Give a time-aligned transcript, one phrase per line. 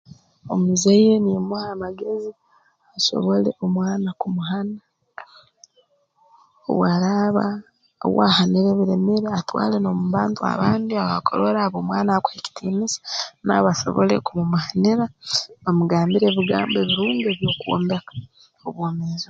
[0.53, 2.31] Omuzaire niimuha amagezi
[2.95, 4.79] asobole omwana kumuhana
[6.69, 7.45] obu araaba
[8.15, 12.99] we ahanire biremere atwale n'omu bantu abandi ab'akurora ab'omwana akuha ekitiinisa
[13.45, 15.05] nabo basobole kumumuhanira
[15.63, 18.13] bamugambire ebigambo ebirungi eby'okwombeka
[18.67, 19.19] obwomeezi bwe